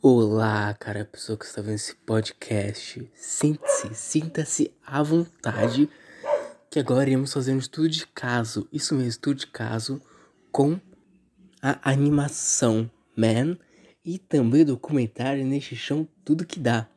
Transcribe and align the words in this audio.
Olá, 0.00 0.74
cara, 0.74 1.04
pessoa 1.04 1.36
que 1.36 1.44
está 1.44 1.60
vendo 1.60 1.74
esse 1.74 1.94
podcast. 1.94 3.10
Sente-se, 3.14 3.94
sinta-se 3.94 4.74
à 4.84 5.02
vontade, 5.02 5.88
que 6.70 6.78
agora 6.78 7.08
iremos 7.08 7.32
fazer 7.32 7.52
um 7.52 7.58
estudo 7.58 7.88
de 7.88 8.06
caso. 8.06 8.68
Isso 8.72 8.94
mesmo, 8.94 9.08
estudo 9.10 9.38
de 9.38 9.46
caso 9.48 10.00
com 10.52 10.80
a 11.60 11.90
animação 11.90 12.90
Man 13.16 13.58
e 14.04 14.18
também 14.18 14.64
documentário 14.64 15.44
neste 15.44 15.74
chão 15.74 16.06
tudo 16.24 16.46
que 16.46 16.60
dá. 16.60 16.88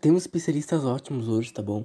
Temos 0.00 0.22
especialistas 0.22 0.84
ótimos 0.84 1.28
hoje, 1.28 1.52
tá 1.52 1.62
bom? 1.62 1.84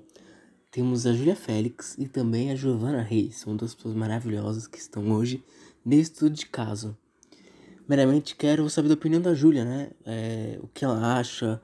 Temos 0.69 1.05
a 1.05 1.13
Júlia 1.13 1.35
Félix 1.35 1.95
e 1.97 2.07
também 2.07 2.51
a 2.51 2.55
Giovana 2.55 3.01
Reis, 3.01 3.37
são 3.37 3.55
duas 3.55 3.75
pessoas 3.75 3.93
maravilhosas 3.93 4.67
que 4.67 4.77
estão 4.77 5.11
hoje 5.11 5.43
nesse 5.83 6.13
estudo 6.13 6.35
de 6.35 6.45
caso. 6.45 6.97
Meramente 7.91 8.37
quero 8.37 8.69
saber 8.69 8.87
da 8.87 8.93
opinião 8.93 9.21
da 9.21 9.33
Júlia, 9.33 9.65
né? 9.65 9.89
É, 10.05 10.57
o 10.61 10.67
que 10.69 10.85
ela 10.85 11.19
acha 11.19 11.61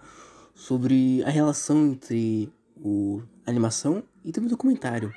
sobre 0.54 1.23
a 1.23 1.30
relação 1.30 1.85
entre 1.88 2.52
o 2.76 3.23
a 3.45 3.49
animação 3.49 4.04
e 4.26 4.34
também 4.34 4.48
o 4.48 4.49
documentário. 4.49 5.13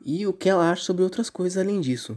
E 0.00 0.24
o 0.24 0.32
que 0.32 0.48
ela 0.48 0.70
acha 0.70 0.84
sobre 0.84 1.02
outras 1.02 1.28
coisas 1.28 1.60
além 1.60 1.80
disso. 1.80 2.16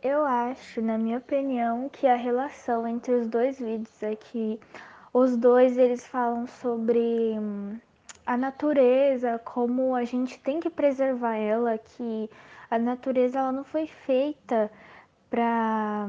Eu 0.00 0.24
acho, 0.24 0.80
na 0.80 0.96
minha 0.96 1.18
opinião, 1.18 1.88
que 1.88 2.06
a 2.06 2.14
relação 2.14 2.86
entre 2.86 3.12
os 3.12 3.26
dois 3.26 3.58
vídeos 3.58 4.02
é 4.04 4.14
que 4.14 4.60
os 5.12 5.36
dois 5.36 5.76
eles 5.76 6.06
falam 6.06 6.46
sobre 6.46 7.00
hum, 7.36 7.76
a 8.24 8.36
natureza, 8.36 9.40
como 9.44 9.96
a 9.96 10.04
gente 10.04 10.38
tem 10.38 10.60
que 10.60 10.70
preservar 10.70 11.34
ela, 11.34 11.76
que 11.76 12.30
a 12.70 12.78
natureza 12.78 13.40
ela 13.40 13.50
não 13.50 13.64
foi 13.64 13.88
feita 13.88 14.70
para 15.30 16.06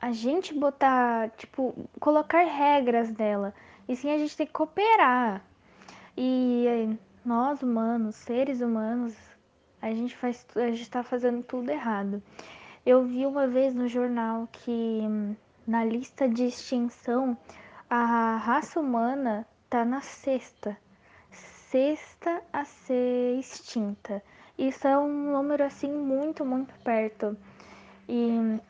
a 0.00 0.12
gente 0.12 0.54
botar, 0.54 1.30
tipo, 1.30 1.88
colocar 1.98 2.44
regras 2.44 3.10
dela. 3.10 3.54
E 3.88 3.96
sim 3.96 4.10
a 4.10 4.18
gente 4.18 4.36
tem 4.36 4.46
que 4.46 4.52
cooperar. 4.52 5.42
E 6.16 6.98
nós 7.24 7.62
humanos, 7.62 8.14
seres 8.16 8.60
humanos, 8.60 9.16
a 9.80 9.90
gente 9.90 10.16
faz 10.16 10.46
a 10.56 10.70
gente 10.70 10.90
tá 10.90 11.02
fazendo 11.02 11.42
tudo 11.42 11.70
errado. 11.70 12.22
Eu 12.84 13.04
vi 13.04 13.26
uma 13.26 13.46
vez 13.46 13.74
no 13.74 13.88
jornal 13.88 14.48
que 14.50 15.02
na 15.66 15.84
lista 15.84 16.28
de 16.28 16.44
extinção 16.44 17.36
a 17.88 18.36
raça 18.36 18.80
humana 18.80 19.46
tá 19.68 19.84
na 19.84 20.00
sexta. 20.00 20.76
Sexta 21.30 22.42
a 22.52 22.64
ser 22.64 23.38
extinta. 23.38 24.22
Isso 24.56 24.88
é 24.88 24.98
um 24.98 25.32
número 25.32 25.64
assim 25.64 25.92
muito, 25.92 26.44
muito 26.44 26.74
perto. 26.82 27.36
E, 28.08 28.60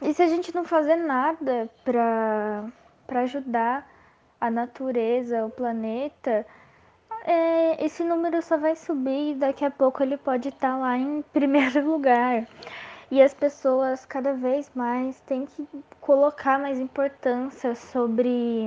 e 0.00 0.14
se 0.14 0.22
a 0.22 0.26
gente 0.26 0.54
não 0.54 0.64
fazer 0.64 0.96
nada 0.96 1.68
para 1.84 3.20
ajudar 3.20 3.86
a 4.40 4.50
natureza, 4.50 5.44
o 5.44 5.50
planeta, 5.50 6.46
é, 7.24 7.84
esse 7.84 8.02
número 8.02 8.40
só 8.40 8.56
vai 8.56 8.74
subir 8.76 9.32
e 9.32 9.34
daqui 9.34 9.64
a 9.64 9.70
pouco 9.70 10.02
ele 10.02 10.16
pode 10.16 10.48
estar 10.48 10.72
tá 10.72 10.78
lá 10.78 10.96
em 10.96 11.22
primeiro 11.32 11.86
lugar. 11.86 12.46
E 13.10 13.22
as 13.22 13.32
pessoas 13.34 14.04
cada 14.04 14.34
vez 14.34 14.70
mais 14.74 15.18
têm 15.20 15.46
que 15.46 15.66
colocar 16.00 16.58
mais 16.58 16.78
importância 16.78 17.74
sobre, 17.74 18.66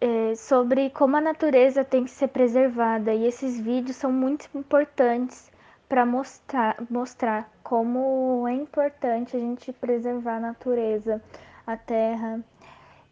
é, 0.00 0.34
sobre 0.34 0.90
como 0.90 1.16
a 1.16 1.20
natureza 1.20 1.82
tem 1.82 2.04
que 2.04 2.10
ser 2.10 2.28
preservada. 2.28 3.12
E 3.12 3.26
esses 3.26 3.58
vídeos 3.58 3.96
são 3.96 4.12
muito 4.12 4.48
importantes 4.54 5.50
para 5.88 6.04
mostrar, 6.06 6.76
mostrar 6.90 7.50
como 7.62 8.46
é 8.48 8.52
importante 8.52 9.36
a 9.36 9.40
gente 9.40 9.72
preservar 9.72 10.36
a 10.36 10.40
natureza, 10.40 11.22
a 11.66 11.76
terra. 11.76 12.40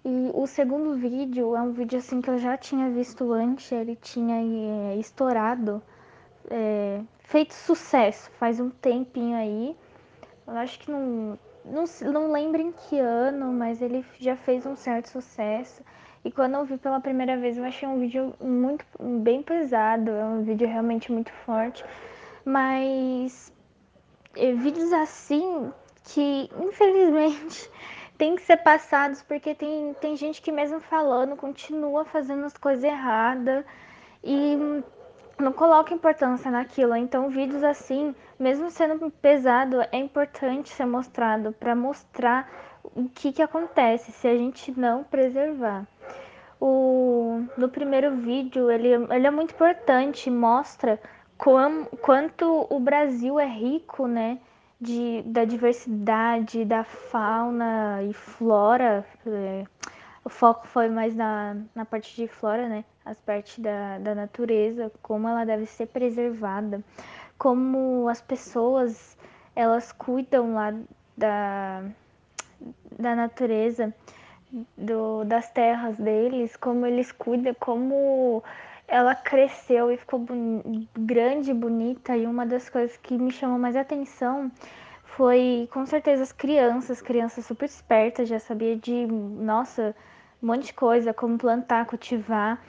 E 0.04 0.30
o 0.34 0.46
segundo 0.46 0.94
vídeo 0.94 1.54
é 1.54 1.60
um 1.60 1.72
vídeo 1.72 1.98
assim 1.98 2.20
que 2.20 2.30
eu 2.30 2.38
já 2.38 2.56
tinha 2.56 2.88
visto 2.90 3.32
antes, 3.32 3.70
ele 3.70 3.96
tinha 3.96 4.36
é, 4.92 4.96
estourado, 4.96 5.82
é, 6.50 7.00
feito 7.20 7.54
sucesso 7.54 8.30
faz 8.32 8.58
um 8.58 8.70
tempinho 8.70 9.36
aí. 9.36 9.76
Eu 10.46 10.56
acho 10.56 10.78
que 10.80 10.90
não, 10.90 11.38
não, 11.64 11.84
não 12.10 12.32
lembro 12.32 12.60
em 12.60 12.72
que 12.72 12.98
ano, 12.98 13.52
mas 13.52 13.80
ele 13.82 14.04
já 14.18 14.36
fez 14.36 14.66
um 14.66 14.74
certo 14.74 15.10
sucesso. 15.10 15.82
E 16.24 16.30
quando 16.30 16.54
eu 16.54 16.64
vi 16.64 16.76
pela 16.76 17.00
primeira 17.00 17.36
vez, 17.36 17.56
eu 17.56 17.64
achei 17.64 17.88
um 17.88 17.98
vídeo 17.98 18.34
muito 18.40 18.84
bem 19.22 19.42
pesado, 19.42 20.10
é 20.10 20.24
um 20.24 20.42
vídeo 20.42 20.66
realmente 20.66 21.10
muito 21.10 21.32
forte. 21.32 21.84
Mas 22.44 23.52
vídeos 24.34 24.92
assim 24.92 25.72
que 26.04 26.50
infelizmente 26.60 27.70
tem 28.16 28.36
que 28.36 28.42
ser 28.42 28.58
passados 28.58 29.22
porque 29.22 29.54
tem, 29.54 29.94
tem 30.00 30.16
gente 30.16 30.42
que 30.42 30.52
mesmo 30.52 30.80
falando 30.80 31.36
continua 31.36 32.04
fazendo 32.04 32.44
as 32.44 32.56
coisas 32.56 32.84
erradas 32.84 33.64
e 34.22 34.82
não 35.38 35.52
coloca 35.52 35.94
importância 35.94 36.50
naquilo. 36.50 36.94
Então 36.94 37.30
vídeos 37.30 37.64
assim, 37.64 38.14
mesmo 38.38 38.70
sendo 38.70 39.10
pesado, 39.10 39.80
é 39.90 39.96
importante 39.96 40.70
ser 40.70 40.86
mostrado 40.86 41.52
para 41.52 41.74
mostrar 41.74 42.48
o 42.84 43.08
que, 43.08 43.32
que 43.32 43.42
acontece 43.42 44.12
se 44.12 44.28
a 44.28 44.36
gente 44.36 44.78
não 44.78 45.02
preservar. 45.02 45.86
O, 46.60 47.42
no 47.56 47.70
primeiro 47.70 48.16
vídeo 48.16 48.70
ele, 48.70 48.88
ele 48.88 49.26
é 49.26 49.30
muito 49.30 49.54
importante, 49.54 50.30
mostra 50.30 51.00
quam, 51.40 51.86
quanto 52.02 52.66
o 52.68 52.78
Brasil 52.78 53.40
é 53.40 53.46
rico, 53.46 54.06
né? 54.06 54.38
De, 54.80 55.22
da 55.26 55.44
diversidade, 55.44 56.64
da 56.64 56.84
fauna 56.84 58.02
e 58.02 58.12
flora. 58.12 59.04
É, 59.26 59.64
o 60.24 60.28
foco 60.28 60.66
foi 60.66 60.88
mais 60.88 61.14
na, 61.14 61.56
na 61.74 61.84
parte 61.84 62.14
de 62.14 62.28
flora, 62.28 62.68
né? 62.68 62.84
As 63.04 63.18
partes 63.20 63.58
da, 63.58 63.98
da 63.98 64.14
natureza, 64.14 64.92
como 65.02 65.26
ela 65.26 65.44
deve 65.44 65.66
ser 65.66 65.86
preservada, 65.86 66.82
como 67.38 68.08
as 68.08 68.20
pessoas 68.20 69.16
elas 69.56 69.92
cuidam 69.92 70.54
lá 70.54 70.74
da, 71.16 71.82
da 72.98 73.16
natureza, 73.16 73.92
do, 74.76 75.24
das 75.24 75.50
terras 75.50 75.96
deles, 75.96 76.56
como 76.56 76.86
eles 76.86 77.12
cuidam, 77.12 77.54
como 77.58 78.42
ela 78.90 79.14
cresceu 79.14 79.90
e 79.92 79.96
ficou 79.96 80.26
grande, 80.98 81.54
bonita, 81.54 82.16
e 82.16 82.26
uma 82.26 82.44
das 82.44 82.68
coisas 82.68 82.96
que 82.96 83.16
me 83.16 83.30
chamou 83.30 83.56
mais 83.58 83.76
atenção 83.76 84.50
foi 85.04 85.68
com 85.72 85.86
certeza 85.86 86.24
as 86.24 86.32
crianças, 86.32 87.00
crianças 87.00 87.46
super 87.46 87.66
espertas, 87.66 88.28
já 88.28 88.40
sabia 88.40 88.76
de, 88.76 89.06
nossa, 89.06 89.94
um 90.42 90.48
monte 90.48 90.66
de 90.66 90.72
coisa, 90.72 91.14
como 91.14 91.38
plantar, 91.38 91.86
cultivar. 91.86 92.60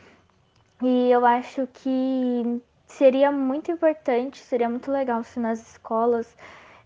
E 0.84 1.10
eu 1.10 1.26
acho 1.26 1.68
que 1.74 2.62
seria 2.86 3.32
muito 3.32 3.72
importante, 3.72 4.40
seria 4.40 4.70
muito 4.70 4.92
legal 4.92 5.24
se 5.24 5.40
nas 5.40 5.60
escolas 5.72 6.36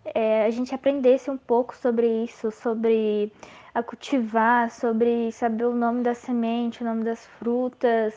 é, 0.05 0.45
a 0.45 0.49
gente 0.49 0.73
aprendesse 0.73 1.29
um 1.29 1.37
pouco 1.37 1.75
sobre 1.75 2.07
isso, 2.23 2.51
sobre 2.51 3.33
a 3.73 3.83
cultivar, 3.83 4.71
sobre 4.71 5.29
saber 5.33 5.65
o 5.65 5.73
nome 5.73 6.03
da 6.03 6.13
semente, 6.13 6.81
o 6.81 6.85
nome 6.85 7.03
das 7.03 7.25
frutas, 7.25 8.13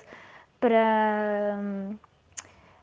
para 0.61 1.57
hum, 1.59 1.97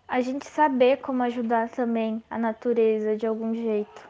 a 0.08 0.22
gente 0.22 0.48
saber 0.48 0.98
como 0.98 1.24
ajudar 1.24 1.70
também 1.70 2.24
a 2.30 2.38
natureza 2.38 3.16
de 3.16 3.26
algum 3.26 3.54
jeito. 3.54 4.10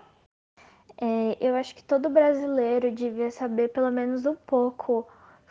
É, 1.02 1.38
eu 1.42 1.56
acho 1.56 1.76
que 1.76 1.84
todo 1.84 2.10
brasileiro 2.10 2.92
devia 2.92 3.30
saber 3.30 3.70
pelo 3.70 3.92
menos 3.92 4.26
um 4.26 4.36
pouco 4.36 5.08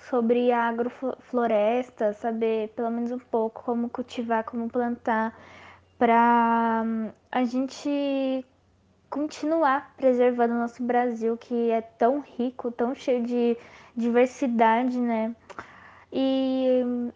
sobre 0.09 0.53
agrofloresta, 0.53 2.13
saber 2.15 2.69
pelo 2.71 2.91
menos 2.91 3.13
um 3.13 3.19
pouco 3.19 3.63
como 3.63 3.89
cultivar, 3.89 4.45
como 4.45 4.69
plantar, 4.69 5.39
para 5.99 6.83
hum, 6.85 7.11
a 7.31 7.45
gente 7.45 8.45
continuar 9.11 9.95
preservando 9.97 10.55
o 10.55 10.59
nosso 10.59 10.83
Brasil, 10.83 11.37
que 11.37 11.71
é 11.71 11.81
tão 11.81 12.21
rico, 12.21 12.73
tão 12.73 12.95
cheio 12.95 13.23
de 13.25 13.57
diversidade, 13.97 14.99
né? 14.99 15.35
E 16.13 16.83
hum, 16.85 17.13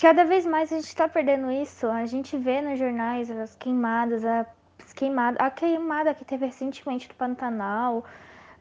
cada 0.00 0.24
vez 0.24 0.46
mais 0.46 0.72
a 0.72 0.76
gente 0.76 0.86
está 0.86 1.08
perdendo 1.08 1.50
isso. 1.50 1.86
A 1.86 2.06
gente 2.06 2.36
vê 2.36 2.60
nos 2.60 2.78
jornais 2.78 3.30
as 3.30 3.54
queimadas, 3.56 4.24
as 4.24 4.92
queimadas, 4.94 5.40
a 5.40 5.50
queimada 5.50 6.14
que 6.14 6.24
teve 6.24 6.46
recentemente 6.46 7.08
do 7.08 7.14
Pantanal, 7.14 8.04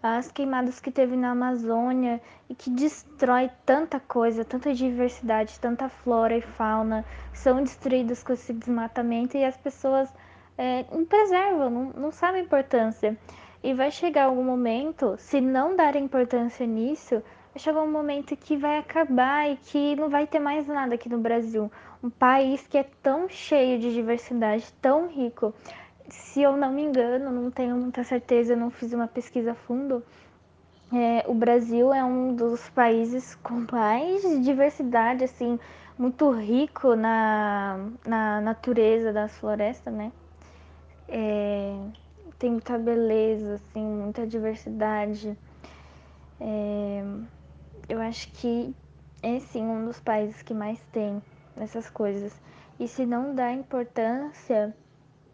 as 0.01 0.31
queimadas 0.31 0.79
que 0.79 0.91
teve 0.91 1.15
na 1.15 1.31
Amazônia 1.31 2.21
e 2.49 2.55
que 2.55 2.69
destrói 2.69 3.49
tanta 3.65 3.99
coisa, 3.99 4.43
tanta 4.43 4.73
diversidade, 4.73 5.59
tanta 5.59 5.89
flora 5.89 6.35
e 6.35 6.41
fauna, 6.41 7.05
são 7.33 7.63
destruídas 7.63 8.23
com 8.23 8.33
esse 8.33 8.53
desmatamento 8.53 9.37
e 9.37 9.45
as 9.45 9.57
pessoas 9.57 10.09
é, 10.57 10.85
não 10.91 11.05
preservam, 11.05 11.69
não, 11.69 11.83
não 11.93 12.11
sabem 12.11 12.41
a 12.41 12.43
importância. 12.43 13.17
E 13.63 13.73
vai 13.73 13.91
chegar 13.91 14.25
algum 14.25 14.43
momento, 14.43 15.15
se 15.17 15.41
não 15.41 15.75
darem 15.75 16.05
importância 16.05 16.65
nisso, 16.65 17.21
chegou 17.55 17.83
um 17.83 17.91
momento 17.91 18.35
que 18.35 18.57
vai 18.57 18.77
acabar 18.77 19.49
e 19.49 19.57
que 19.57 19.95
não 19.95 20.09
vai 20.09 20.27
ter 20.27 20.39
mais 20.39 20.67
nada 20.67 20.95
aqui 20.95 21.09
no 21.09 21.17
Brasil. 21.17 21.71
Um 22.03 22.09
país 22.09 22.65
que 22.67 22.77
é 22.77 22.85
tão 23.01 23.27
cheio 23.29 23.79
de 23.79 23.93
diversidade, 23.93 24.71
tão 24.81 25.07
rico. 25.07 25.53
se 26.09 26.41
eu 26.41 26.55
não 26.55 26.71
me 26.71 26.83
engano, 26.83 27.31
não 27.31 27.51
tenho 27.51 27.75
muita 27.75 28.03
certeza, 28.03 28.55
não 28.55 28.69
fiz 28.69 28.93
uma 28.93 29.07
pesquisa 29.07 29.51
a 29.51 29.55
fundo, 29.55 30.03
é, 30.93 31.25
o 31.27 31.33
Brasil 31.33 31.93
é 31.93 32.03
um 32.03 32.33
dos 32.33 32.69
países 32.69 33.35
com 33.35 33.65
mais 33.71 34.21
diversidade, 34.43 35.23
assim, 35.23 35.59
muito 35.97 36.31
rico 36.31 36.95
na, 36.95 37.89
na 38.05 38.39
natureza 38.39 39.11
das 39.11 39.37
florestas, 39.37 39.93
né? 39.93 40.11
É, 41.09 41.75
tem 42.39 42.51
muita 42.51 42.77
beleza, 42.77 43.55
assim, 43.55 43.83
muita 43.83 44.25
diversidade. 44.25 45.37
É, 46.39 47.03
eu 47.89 48.01
acho 48.01 48.31
que 48.33 48.75
é 49.21 49.39
sim 49.39 49.63
um 49.63 49.85
dos 49.85 49.99
países 49.99 50.41
que 50.41 50.53
mais 50.53 50.79
tem 50.91 51.21
essas 51.55 51.89
coisas. 51.89 52.39
E 52.79 52.87
se 52.87 53.05
não 53.05 53.33
dá 53.33 53.51
importância, 53.51 54.75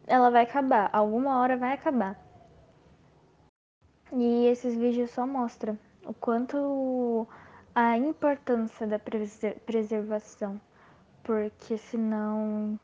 ela 0.08 0.30
vai 0.30 0.44
acabar. 0.44 0.90
Alguma 0.94 1.40
hora 1.40 1.58
vai 1.58 1.74
acabar. 1.74 2.18
E 4.12 4.46
esses 4.48 4.76
vídeos 4.76 5.12
só 5.12 5.26
mostram 5.26 5.78
o 6.06 6.14
quanto 6.14 7.28
a 7.74 7.98
importância 7.98 8.86
da 8.86 9.00
preservação. 9.00 10.62
Porque 11.24 11.78
senão, 11.78 12.80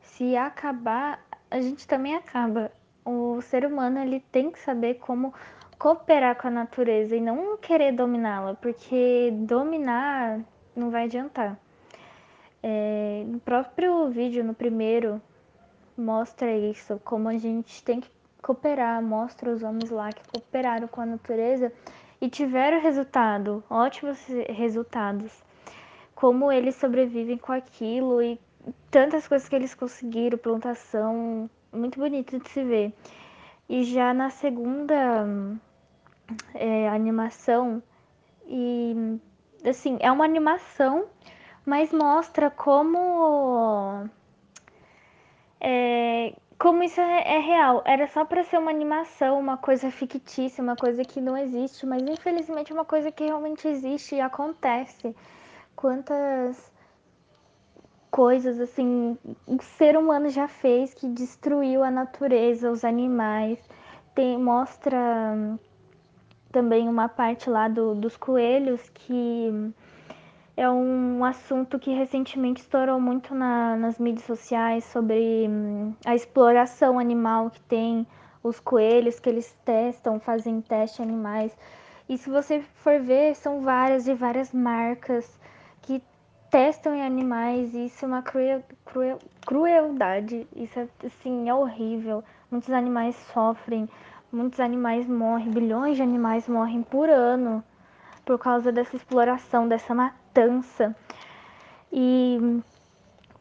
se 0.00 0.36
acabar, 0.36 1.24
a 1.50 1.60
gente 1.60 1.86
também 1.86 2.16
acaba. 2.16 2.72
O 3.04 3.40
ser 3.42 3.64
humano 3.64 3.98
ele 3.98 4.20
tem 4.32 4.50
que 4.50 4.58
saber 4.58 4.94
como 4.94 5.32
cooperar 5.82 6.40
com 6.40 6.46
a 6.46 6.50
natureza 6.52 7.16
e 7.16 7.20
não 7.20 7.56
querer 7.56 7.90
dominá-la, 7.90 8.54
porque 8.54 9.32
dominar 9.32 10.38
não 10.76 10.92
vai 10.92 11.06
adiantar. 11.06 11.58
É, 12.62 13.24
no 13.26 13.40
próprio 13.40 14.08
vídeo, 14.08 14.44
no 14.44 14.54
primeiro, 14.54 15.20
mostra 15.98 16.56
isso, 16.56 17.00
como 17.04 17.28
a 17.28 17.36
gente 17.36 17.82
tem 17.82 17.98
que 17.98 18.08
cooperar, 18.40 19.02
mostra 19.02 19.50
os 19.50 19.64
homens 19.64 19.90
lá 19.90 20.12
que 20.12 20.22
cooperaram 20.28 20.86
com 20.86 21.00
a 21.00 21.06
natureza 21.06 21.72
e 22.20 22.30
tiveram 22.30 22.80
resultado, 22.80 23.64
ótimos 23.68 24.24
resultados. 24.50 25.32
Como 26.14 26.52
eles 26.52 26.76
sobrevivem 26.76 27.36
com 27.36 27.50
aquilo 27.50 28.22
e 28.22 28.40
tantas 28.88 29.26
coisas 29.26 29.48
que 29.48 29.56
eles 29.56 29.74
conseguiram, 29.74 30.38
plantação, 30.38 31.50
muito 31.72 31.98
bonito 31.98 32.38
de 32.38 32.48
se 32.50 32.62
ver. 32.62 32.92
E 33.68 33.82
já 33.82 34.14
na 34.14 34.30
segunda 34.30 35.26
é, 36.54 36.88
animação, 36.88 37.82
e 38.46 39.18
assim, 39.64 39.96
é 40.00 40.10
uma 40.10 40.24
animação 40.24 41.08
mas 41.64 41.92
mostra 41.92 42.50
como 42.50 44.08
é, 45.60 46.34
como 46.58 46.82
isso 46.82 47.00
é, 47.00 47.36
é, 47.36 47.38
real. 47.38 47.82
Era 47.84 48.06
só 48.08 48.24
para 48.24 48.44
ser 48.44 48.58
uma 48.58 48.70
animação, 48.70 49.38
uma 49.38 49.56
coisa 49.56 49.90
fictícia, 49.90 50.62
uma 50.62 50.76
coisa 50.76 51.04
que 51.04 51.20
não 51.20 51.36
existe, 51.36 51.86
mas 51.86 52.02
infelizmente 52.02 52.72
é 52.72 52.74
uma 52.74 52.84
coisa 52.84 53.12
que 53.12 53.24
realmente 53.24 53.66
existe 53.68 54.16
e 54.16 54.20
acontece. 54.20 55.14
Quantas 55.76 56.72
coisas 58.10 58.60
assim 58.60 59.16
o 59.46 59.62
ser 59.62 59.96
humano 59.96 60.28
já 60.28 60.46
fez 60.46 60.92
que 60.92 61.08
destruiu 61.08 61.82
a 61.82 61.90
natureza, 61.90 62.70
os 62.70 62.84
animais. 62.84 63.58
Tem, 64.14 64.38
mostra 64.38 65.58
também 66.52 66.88
uma 66.88 67.08
parte 67.08 67.50
lá 67.50 67.66
do, 67.66 67.94
dos 67.94 68.16
coelhos 68.16 68.80
que 68.90 69.72
é 70.56 70.68
um 70.68 71.24
assunto 71.24 71.78
que 71.78 71.92
recentemente 71.92 72.60
estourou 72.60 73.00
muito 73.00 73.34
na, 73.34 73.76
nas 73.76 73.98
mídias 73.98 74.26
sociais 74.26 74.84
sobre 74.84 75.46
hum, 75.48 75.94
a 76.04 76.14
exploração 76.14 76.98
animal 76.98 77.50
que 77.50 77.60
tem, 77.62 78.06
os 78.42 78.60
coelhos 78.60 79.18
que 79.18 79.28
eles 79.28 79.56
testam, 79.64 80.20
fazem 80.20 80.60
teste 80.60 81.00
animais. 81.00 81.56
E 82.08 82.18
se 82.18 82.28
você 82.28 82.60
for 82.74 83.00
ver, 83.00 83.34
são 83.34 83.62
várias 83.62 84.06
e 84.06 84.14
várias 84.14 84.52
marcas 84.52 85.40
que 85.80 86.02
testam 86.50 86.94
em 86.94 87.02
animais 87.02 87.74
e 87.74 87.86
isso 87.86 88.04
é 88.04 88.08
uma 88.08 88.22
cruel, 88.22 88.62
cruel, 88.84 89.18
crueldade. 89.46 90.46
Isso 90.54 90.78
é, 90.78 90.88
assim, 91.06 91.48
é 91.48 91.54
horrível. 91.54 92.22
Muitos 92.50 92.70
animais 92.70 93.16
sofrem, 93.32 93.88
muitos 94.32 94.58
animais 94.58 95.06
morrem, 95.06 95.50
bilhões 95.50 95.96
de 95.96 96.02
animais 96.02 96.48
morrem 96.48 96.82
por 96.82 97.10
ano 97.10 97.62
por 98.24 98.38
causa 98.38 98.70
dessa 98.70 98.96
exploração, 98.96 99.68
dessa 99.68 99.94
matança. 99.94 100.94
E 101.92 102.60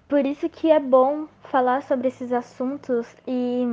por 0.07 0.25
isso 0.25 0.49
que 0.49 0.69
é 0.69 0.79
bom 0.79 1.27
falar 1.43 1.83
sobre 1.83 2.07
esses 2.09 2.33
assuntos 2.33 3.07
e 3.27 3.63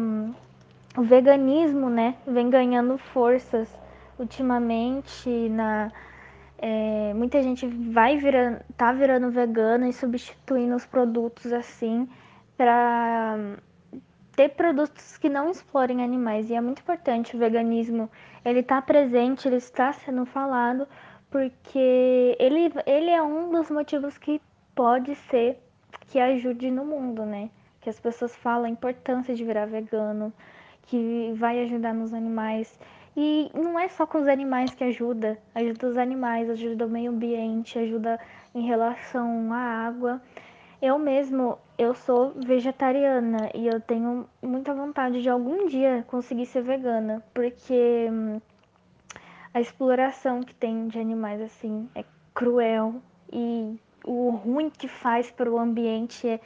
o 0.96 1.02
veganismo, 1.02 1.90
né, 1.90 2.16
vem 2.26 2.50
ganhando 2.50 2.98
forças 2.98 3.68
ultimamente 4.18 5.28
na 5.48 5.90
é, 6.60 7.12
muita 7.14 7.40
gente 7.40 7.66
vai 7.66 8.16
virando, 8.16 8.60
tá 8.76 8.92
virando 8.92 9.30
vegana 9.30 9.88
e 9.88 9.92
substituindo 9.92 10.74
os 10.74 10.84
produtos 10.84 11.52
assim 11.52 12.08
para 12.56 13.36
ter 14.38 14.50
produtos 14.50 15.18
que 15.18 15.28
não 15.28 15.50
explorem 15.50 16.00
animais. 16.00 16.48
E 16.48 16.54
é 16.54 16.60
muito 16.60 16.80
importante 16.80 17.34
o 17.34 17.38
veganismo, 17.40 18.08
ele 18.44 18.60
está 18.60 18.80
presente, 18.80 19.48
ele 19.48 19.56
está 19.56 19.92
sendo 19.92 20.24
falado, 20.24 20.86
porque 21.28 22.36
ele, 22.38 22.72
ele 22.86 23.10
é 23.10 23.20
um 23.20 23.50
dos 23.50 23.68
motivos 23.68 24.16
que 24.16 24.40
pode 24.76 25.16
ser 25.28 25.58
que 26.06 26.20
ajude 26.20 26.70
no 26.70 26.84
mundo, 26.84 27.26
né? 27.26 27.50
Que 27.80 27.90
as 27.90 27.98
pessoas 27.98 28.36
falam 28.36 28.66
a 28.66 28.68
importância 28.68 29.34
de 29.34 29.44
virar 29.44 29.66
vegano, 29.66 30.32
que 30.82 31.32
vai 31.34 31.60
ajudar 31.64 31.92
nos 31.92 32.14
animais. 32.14 32.78
E 33.16 33.50
não 33.52 33.76
é 33.76 33.88
só 33.88 34.06
com 34.06 34.18
os 34.18 34.28
animais 34.28 34.72
que 34.72 34.84
ajuda, 34.84 35.36
ajuda 35.52 35.88
os 35.88 35.98
animais, 35.98 36.48
ajuda 36.48 36.86
o 36.86 36.88
meio 36.88 37.10
ambiente, 37.10 37.76
ajuda 37.76 38.20
em 38.54 38.64
relação 38.64 39.52
à 39.52 39.58
água. 39.58 40.22
Eu 40.80 40.96
mesmo, 40.96 41.58
eu 41.76 41.92
sou 41.92 42.32
vegetariana 42.36 43.50
e 43.52 43.66
eu 43.66 43.80
tenho 43.80 44.28
muita 44.40 44.72
vontade 44.72 45.20
de 45.20 45.28
algum 45.28 45.66
dia 45.66 46.04
conseguir 46.06 46.46
ser 46.46 46.62
vegana, 46.62 47.20
porque 47.34 48.08
hum, 48.08 48.40
a 49.52 49.60
exploração 49.60 50.40
que 50.40 50.54
tem 50.54 50.86
de 50.86 51.00
animais 51.00 51.40
assim 51.40 51.88
é 51.96 52.04
cruel 52.32 53.02
e 53.32 53.76
o 54.04 54.30
ruim 54.30 54.70
que 54.70 54.86
faz 54.86 55.32
para 55.32 55.50
o 55.50 55.58
ambiente 55.58 56.28
é, 56.28 56.40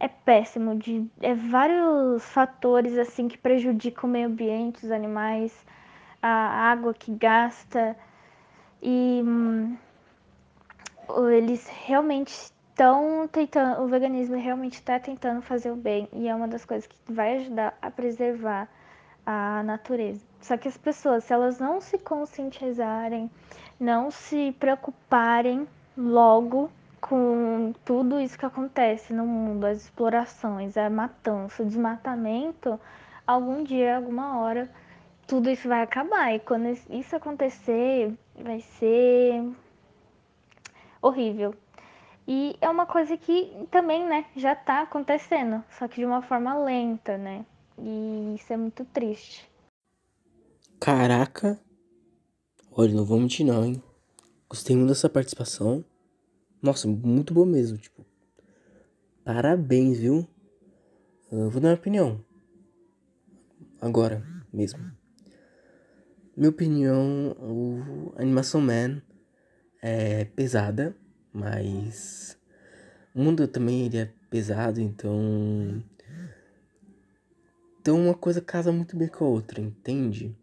é 0.00 0.08
péssimo, 0.08 0.74
de, 0.74 1.06
é 1.20 1.34
vários 1.34 2.24
fatores 2.24 2.96
assim 2.96 3.28
que 3.28 3.36
prejudicam 3.36 4.08
o 4.08 4.12
meio 4.12 4.28
ambiente, 4.28 4.86
os 4.86 4.90
animais, 4.90 5.54
a 6.22 6.70
água 6.70 6.94
que 6.94 7.12
gasta 7.12 7.94
e 8.82 9.22
hum, 9.22 9.76
eles 11.30 11.68
realmente 11.84 12.32
estão 12.78 13.26
tentando, 13.26 13.82
o 13.82 13.88
veganismo 13.88 14.36
realmente 14.36 14.74
está 14.74 15.00
tentando 15.00 15.42
fazer 15.42 15.72
o 15.72 15.74
bem 15.74 16.08
e 16.12 16.28
é 16.28 16.34
uma 16.34 16.46
das 16.46 16.64
coisas 16.64 16.86
que 16.86 17.12
vai 17.12 17.38
ajudar 17.38 17.76
a 17.82 17.90
preservar 17.90 18.68
a 19.26 19.64
natureza. 19.64 20.24
Só 20.40 20.56
que 20.56 20.68
as 20.68 20.76
pessoas, 20.76 21.24
se 21.24 21.32
elas 21.32 21.58
não 21.58 21.80
se 21.80 21.98
conscientizarem, 21.98 23.28
não 23.80 24.12
se 24.12 24.52
preocuparem 24.60 25.66
logo 25.96 26.70
com 27.00 27.74
tudo 27.84 28.20
isso 28.20 28.38
que 28.38 28.46
acontece 28.46 29.12
no 29.12 29.26
mundo, 29.26 29.64
as 29.66 29.78
explorações, 29.78 30.76
a 30.76 30.88
matança, 30.88 31.64
o 31.64 31.66
desmatamento, 31.66 32.78
algum 33.26 33.64
dia, 33.64 33.96
alguma 33.96 34.38
hora, 34.38 34.70
tudo 35.26 35.50
isso 35.50 35.68
vai 35.68 35.82
acabar. 35.82 36.32
E 36.32 36.38
quando 36.38 36.68
isso 36.90 37.16
acontecer, 37.16 38.14
vai 38.36 38.60
ser 38.60 39.50
horrível. 41.02 41.52
E 42.30 42.58
é 42.60 42.68
uma 42.68 42.84
coisa 42.84 43.16
que 43.16 43.66
também, 43.70 44.06
né, 44.06 44.26
já 44.36 44.54
tá 44.54 44.82
acontecendo, 44.82 45.64
só 45.70 45.88
que 45.88 45.96
de 45.96 46.04
uma 46.04 46.20
forma 46.20 46.62
lenta, 46.62 47.16
né? 47.16 47.46
E 47.78 48.34
isso 48.34 48.52
é 48.52 48.56
muito 48.58 48.84
triste. 48.84 49.50
Caraca! 50.78 51.58
Olha, 52.70 52.92
não 52.92 53.06
vou 53.06 53.18
mentir 53.18 53.46
não, 53.46 53.64
hein? 53.64 53.82
Gostei 54.46 54.76
muito 54.76 54.90
dessa 54.90 55.08
participação. 55.08 55.82
Nossa, 56.60 56.86
muito 56.86 57.32
boa 57.32 57.46
mesmo, 57.46 57.78
tipo. 57.78 58.04
Parabéns, 59.24 59.98
viu? 59.98 60.28
Eu 61.32 61.48
vou 61.48 61.62
dar 61.62 61.68
minha 61.68 61.78
opinião. 61.78 62.22
Agora 63.80 64.22
mesmo. 64.52 64.84
Minha 66.36 66.50
opinião, 66.50 67.34
o 67.40 68.12
Animação 68.18 68.60
Man 68.60 69.00
é 69.80 70.26
pesada 70.26 70.94
mas 71.32 72.38
o 73.14 73.22
mundo 73.22 73.46
também 73.48 73.86
ele 73.86 73.98
é 73.98 74.10
pesado, 74.30 74.80
então 74.80 75.82
então 77.80 78.04
uma 78.04 78.14
coisa 78.14 78.40
casa 78.40 78.70
muito 78.70 78.96
bem 78.96 79.08
com 79.08 79.24
a 79.24 79.28
outra, 79.28 79.60
entende? 79.60 80.36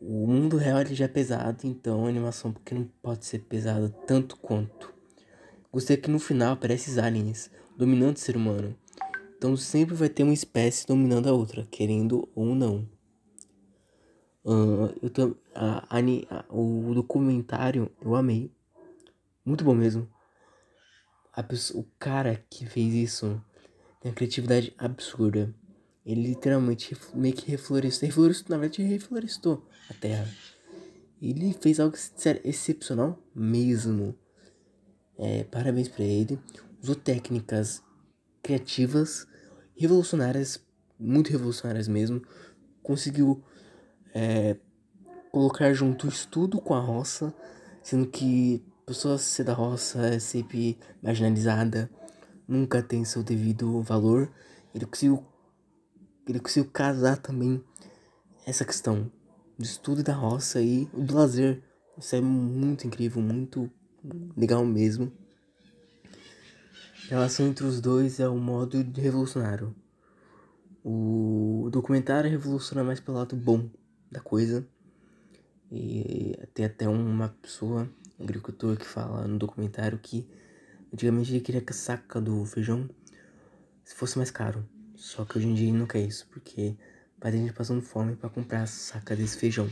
O 0.00 0.26
mundo 0.26 0.56
real 0.56 0.80
ele 0.80 0.94
já 0.94 1.06
é 1.06 1.08
pesado, 1.08 1.66
então 1.66 2.04
a 2.04 2.08
animação 2.08 2.52
porque 2.52 2.74
não 2.74 2.84
pode 3.02 3.24
ser 3.24 3.38
pesada 3.40 3.88
tanto 4.06 4.36
quanto. 4.36 4.92
Gostei 5.72 5.96
que 5.96 6.10
no 6.10 6.18
final 6.18 6.52
aparece 6.52 7.00
aliens 7.00 7.50
dominando 7.76 8.16
o 8.16 8.20
ser 8.20 8.36
humano. 8.36 8.76
Então 9.36 9.56
sempre 9.56 9.94
vai 9.94 10.08
ter 10.08 10.22
uma 10.22 10.32
espécie 10.32 10.86
dominando 10.86 11.28
a 11.28 11.32
outra, 11.32 11.66
querendo 11.70 12.28
ou 12.34 12.54
não. 12.54 12.88
Uh, 14.44 14.94
eu 15.02 15.10
tô, 15.10 15.36
a, 15.54 15.86
a, 15.88 15.98
a, 15.98 16.44
o 16.54 16.94
documentário 16.94 17.90
eu 18.00 18.14
amei. 18.14 18.50
Muito 19.44 19.62
bom 19.62 19.74
mesmo. 19.74 20.08
Pessoa, 21.48 21.82
o 21.82 21.86
cara 21.98 22.42
que 22.48 22.64
fez 22.64 22.94
isso 22.94 23.42
tem 24.00 24.10
uma 24.10 24.14
criatividade 24.14 24.72
absurda. 24.78 25.54
Ele 26.06 26.28
literalmente 26.28 26.96
meio 27.14 27.34
que 27.34 27.50
reflorestou. 27.50 28.06
Reflorestou, 28.06 28.56
na 28.56 28.60
verdade, 28.60 28.82
reflorestou 28.82 29.66
a 29.90 29.94
terra. 29.94 30.26
Ele 31.20 31.52
fez 31.60 31.80
algo 31.80 31.96
excepcional 32.44 33.18
mesmo. 33.34 34.14
É, 35.18 35.44
parabéns 35.44 35.88
para 35.88 36.04
ele. 36.04 36.38
Usou 36.82 36.94
técnicas 36.94 37.82
criativas, 38.42 39.26
revolucionárias, 39.76 40.62
muito 40.98 41.30
revolucionárias 41.30 41.88
mesmo. 41.88 42.22
Conseguiu 42.82 43.42
é, 44.14 44.56
colocar 45.32 45.72
junto 45.72 46.06
o 46.06 46.10
estudo 46.10 46.60
com 46.60 46.74
a 46.74 46.80
roça, 46.80 47.34
sendo 47.82 48.06
que 48.06 48.62
pessoas 48.86 49.22
ser 49.22 49.44
da 49.44 49.52
roça 49.52 50.06
é 50.06 50.18
sempre 50.18 50.78
marginalizada, 51.02 51.90
nunca 52.46 52.82
tem 52.82 53.04
seu 53.04 53.22
devido 53.22 53.82
valor. 53.82 54.30
Ele 54.74 54.86
conseguiu, 54.86 55.24
ele 56.26 56.40
conseguiu 56.40 56.70
casar 56.70 57.16
também 57.16 57.62
essa 58.46 58.64
questão 58.64 59.10
do 59.58 59.64
estudo 59.64 60.02
da 60.02 60.14
roça 60.14 60.60
e 60.60 60.86
do 60.86 61.14
lazer. 61.14 61.62
Isso 61.96 62.14
é 62.16 62.20
muito 62.20 62.86
incrível, 62.86 63.22
muito 63.22 63.70
legal 64.36 64.64
mesmo. 64.64 65.12
A 67.06 67.10
relação 67.10 67.46
entre 67.46 67.64
os 67.66 67.80
dois 67.80 68.18
é 68.18 68.28
um 68.28 68.38
modo 68.38 68.78
revolucionário. 68.96 69.74
O 70.82 71.68
documentário 71.70 72.30
revoluciona 72.30 72.82
mais 72.82 73.00
pelo 73.00 73.18
lado 73.18 73.36
bom 73.36 73.68
da 74.10 74.20
coisa. 74.20 74.66
E 75.70 76.36
tem 76.52 76.66
até 76.66 76.88
uma 76.88 77.28
pessoa, 77.40 77.88
agricultor, 78.20 78.76
que 78.76 78.86
fala 78.86 79.26
no 79.26 79.38
documentário 79.38 79.98
que 79.98 80.28
antigamente 80.92 81.32
ele 81.32 81.40
queria 81.40 81.60
que 81.60 81.72
a 81.72 81.76
saca 81.76 82.20
do 82.20 82.44
feijão 82.44 82.88
se 83.84 83.94
fosse 83.94 84.16
mais 84.16 84.30
caro. 84.30 84.68
Só 84.96 85.24
que 85.24 85.38
hoje 85.38 85.48
em 85.48 85.54
dia 85.54 85.68
ele 85.68 85.78
não 85.78 85.86
quer 85.86 86.00
isso, 86.00 86.26
porque 86.30 86.76
vai 87.20 87.32
ter 87.32 87.38
gente 87.38 87.52
passando 87.52 87.82
fome 87.82 88.16
para 88.16 88.30
comprar 88.30 88.62
a 88.62 88.66
saca 88.66 89.14
desse 89.14 89.36
feijão. 89.36 89.70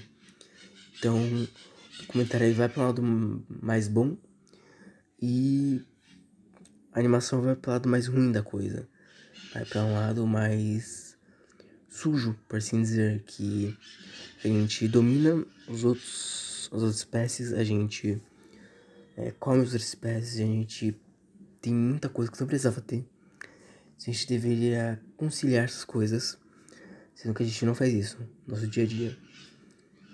Então, 0.99 1.17
o 1.19 1.49
documentário 2.03 2.55
vai 2.55 2.69
para 2.69 2.83
um 2.83 2.87
lado 2.87 3.45
mais 3.63 3.89
bom 3.89 4.17
e 5.21 5.83
a 6.93 6.99
animação 6.99 7.41
vai 7.41 7.57
para 7.57 7.71
o 7.71 7.73
lado 7.73 7.89
mais 7.89 8.07
ruim 8.07 8.31
da 8.31 8.43
coisa. 8.43 8.89
Vai 9.55 9.65
para 9.65 9.85
um 9.85 9.95
lado 9.95 10.27
mais 10.27 11.17
sujo, 11.89 12.37
por 12.49 12.59
assim 12.59 12.83
dizer, 12.83 13.23
que 13.25 13.77
a 14.45 14.49
gente 14.49 14.89
domina 14.89 15.45
os 15.69 15.85
outros, 15.85 16.69
as 16.73 16.83
outras 16.83 16.97
espécies, 16.97 17.53
a 17.53 17.63
gente 17.63 18.21
é, 19.17 19.31
come 19.33 19.59
as 19.59 19.65
outras 19.65 19.85
espécies, 19.85 20.41
a 20.41 20.45
gente 20.45 21.01
tem 21.61 21.75
muita 21.75 22.09
coisa 22.09 22.31
que 22.31 22.41
não 22.41 22.47
precisava 22.47 22.81
ter. 22.81 23.07
A 23.97 24.11
gente 24.11 24.27
deveria 24.27 25.01
conciliar 25.17 25.65
essas 25.65 25.85
coisas, 25.85 26.39
sendo 27.15 27.35
que 27.35 27.43
a 27.43 27.47
gente 27.47 27.65
não 27.65 27.75
faz 27.75 27.93
isso 27.93 28.19
no 28.47 28.55
nosso 28.55 28.67
dia 28.67 28.85
a 28.85 28.87
dia. 28.87 29.17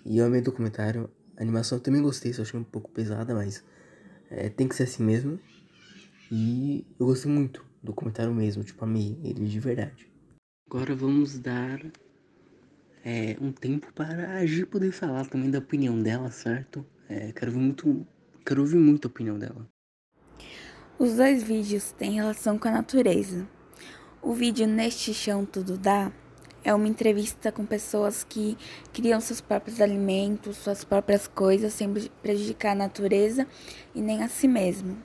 E 0.05 0.19
eu 0.19 0.27
amei 0.27 0.41
o 0.41 0.45
documentário, 0.45 1.11
a 1.37 1.43
animação 1.43 1.79
eu 1.79 1.83
também 1.83 2.03
gostei, 2.03 2.33
só 2.33 2.43
achei 2.43 2.59
um 2.59 2.65
pouco 2.65 2.91
pesada, 2.91 3.35
mas 3.35 3.65
é, 4.31 4.49
tem 4.49 4.69
que 4.69 4.75
ser 4.75 4.85
assim 4.85 5.03
mesmo. 5.03 5.41
E 6.31 6.87
eu 6.99 7.07
gostei 7.07 7.31
muito 7.31 7.65
do 7.83 7.87
documentário 7.87 8.35
mesmo, 8.35 8.63
tipo, 8.63 8.85
amei 8.85 9.19
ele 9.23 9.47
de 9.47 9.61
verdade. 9.61 10.11
Agora 10.71 10.95
vamos 10.95 11.39
dar 11.39 11.81
é, 13.05 13.37
um 13.41 13.53
tempo 13.53 13.91
para 13.95 14.37
a 14.37 14.45
Gi 14.45 14.67
poder 14.67 14.93
falar 14.93 15.27
também 15.27 15.51
da 15.51 15.59
opinião 15.59 15.99
dela, 15.99 16.31
certo? 16.31 16.85
É, 17.09 17.33
quero 17.33 17.51
ouvir 17.51 17.63
muito, 17.63 18.07
quero 18.49 18.63
ouvir 18.63 18.77
muito 18.77 19.07
a 19.07 19.11
opinião 19.11 19.39
dela. 19.39 19.69
Os 20.99 21.17
dois 21.17 21.43
vídeos 21.43 21.93
têm 21.93 22.13
relação 22.13 22.59
com 22.59 22.67
a 22.67 22.73
natureza. 22.73 23.47
O 24.23 24.33
vídeo 24.33 24.67
Neste 24.67 25.13
Chão 25.13 25.45
Tudo 25.45 25.77
Dá 25.77 26.11
é 26.65 26.73
uma 26.73 26.89
entrevista 26.89 27.53
com 27.53 27.67
pessoas 27.67 28.25
que 28.25 28.57
criam 28.91 29.21
seus 29.21 29.43
próprios 29.43 29.83
alimentos, 29.83 30.57
suas 30.57 30.83
próprias 30.83 31.29
coisas, 31.29 31.75
sem 31.75 31.93
prejudicar 32.23 32.73
a 32.73 32.75
natureza 32.75 33.47
e 33.95 34.01
nem 34.01 34.23
a 34.23 34.29
si 34.29 34.49
mesmo. 34.49 34.97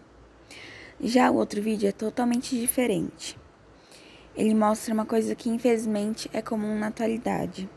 Já 1.02 1.30
o 1.30 1.36
outro 1.36 1.62
vídeo 1.62 1.90
é 1.90 1.92
totalmente 1.92 2.58
diferente. 2.58 3.38
Ele 4.38 4.56
mostra 4.56 4.94
uma 4.94 5.06
coisa 5.06 5.36
que 5.36 5.50
infelizmente 5.50 6.30
é 6.32 6.42
comum 6.42 6.80
na 6.80 6.88
atualidade, 6.88 7.70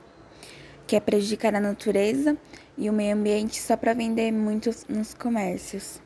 que 0.86 0.96
é 0.96 1.00
prejudicar 1.00 1.54
a 1.54 1.60
natureza 1.60 2.36
e 2.78 2.88
o 2.88 2.92
meio 2.92 3.14
ambiente 3.14 3.60
só 3.60 3.76
para 3.76 3.94
vender 3.94 4.30
muito 4.32 4.70
nos 4.88 5.14
comércios. 5.14 6.00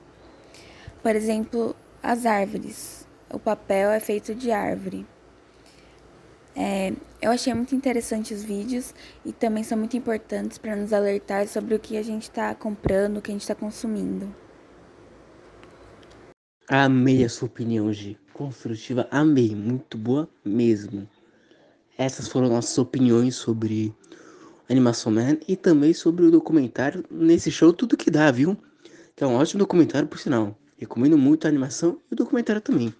Por 1.02 1.14
exemplo, 1.14 1.76
as 2.02 2.26
árvores. 2.26 3.06
O 3.32 3.38
papel 3.38 3.90
é 3.90 4.00
feito 4.00 4.34
de 4.34 4.50
árvore. 4.50 5.06
É, 6.54 6.92
eu 7.22 7.30
achei 7.30 7.54
muito 7.54 7.74
interessante 7.74 8.34
os 8.34 8.42
vídeos 8.42 8.92
e 9.24 9.32
também 9.32 9.62
são 9.62 9.78
muito 9.78 9.96
importantes 9.96 10.58
para 10.58 10.74
nos 10.74 10.92
alertar 10.92 11.46
sobre 11.46 11.74
o 11.74 11.78
que 11.78 11.96
a 11.96 12.02
gente 12.02 12.24
está 12.24 12.54
comprando, 12.54 13.18
o 13.18 13.22
que 13.22 13.30
a 13.30 13.34
gente 13.34 13.42
está 13.42 13.54
consumindo. 13.54 14.34
Amei 16.68 17.24
a 17.24 17.28
sua 17.28 17.46
opinião, 17.46 17.92
Gi. 17.92 18.18
Construtiva, 18.32 19.06
amei. 19.10 19.54
Muito 19.54 19.98
boa 19.98 20.28
mesmo. 20.44 21.08
Essas 21.96 22.28
foram 22.28 22.48
nossas 22.48 22.78
opiniões 22.78 23.34
sobre 23.34 23.94
Animação 24.70 25.10
Man 25.10 25.38
e 25.48 25.56
também 25.56 25.92
sobre 25.92 26.24
o 26.24 26.30
documentário 26.30 27.04
nesse 27.10 27.50
show 27.50 27.72
Tudo 27.72 27.96
Que 27.96 28.10
Dá, 28.10 28.30
viu? 28.30 28.56
Que 29.16 29.24
é 29.24 29.26
um 29.26 29.34
ótimo 29.34 29.58
documentário, 29.58 30.06
por 30.06 30.18
sinal. 30.18 30.56
Recomendo 30.78 31.18
muito 31.18 31.44
a 31.44 31.48
animação 31.48 31.98
e 32.10 32.14
o 32.14 32.16
documentário 32.16 32.62
também. 32.62 32.94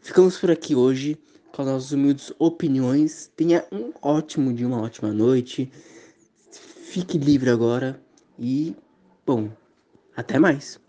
Ficamos 0.00 0.38
por 0.38 0.50
aqui 0.50 0.74
hoje 0.74 1.18
com 1.52 1.62
as 1.62 1.68
nossas 1.68 1.92
humildes 1.92 2.32
opiniões. 2.38 3.30
Tenha 3.36 3.64
um 3.70 3.92
ótimo 4.00 4.52
dia, 4.52 4.66
uma 4.66 4.80
ótima 4.80 5.12
noite. 5.12 5.70
Fique 6.50 7.18
livre 7.18 7.50
agora 7.50 8.00
e, 8.38 8.74
bom, 9.26 9.50
até 10.16 10.38
mais. 10.38 10.81